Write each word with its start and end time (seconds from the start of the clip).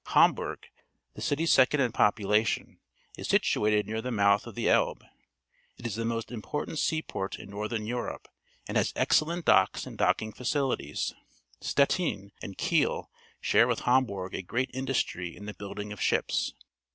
Hamburg, 0.15 0.65
the 1.13 1.21
city 1.21 1.45
second 1.45 1.79
in 1.79 1.91
population, 1.91 2.79
is 3.19 3.27
situated 3.27 3.85
near 3.85 4.01
the 4.01 4.09
mouth_ 4.09 4.47
of 4.47 4.55
the 4.55 4.65
Elb 4.65 5.03
e. 5.03 5.07
It 5.77 5.85
is 5.85 5.93
the 5.93 6.05
most 6.05 6.31
important 6.31 6.79
seaport 6.79 7.37
in 7.37 7.51
Northern 7.51 7.83
188 7.85 8.23
PUBLIC 8.23 8.23
SCHOOL 8.23 8.65
GEOGRAPHY 8.65 8.65
Europe 8.65 8.67
and 8.67 8.77
has 8.77 8.93
excellent 8.95 9.45
docks 9.45 9.85
and 9.85 9.97
docking 9.99 10.33
facilities, 10.33 11.13
^^tin 11.61 12.31
and 12.41 12.57
Kid 12.57 12.89
share 13.41 13.67
with 13.67 13.81
Ham 13.81 14.05
burg 14.05 14.33
a 14.33 14.41
great 14.41 14.71
industry 14.73 15.37
in 15.37 15.45
the 15.45 15.53
buildingj)f 15.53 15.99
ships. 15.99 16.55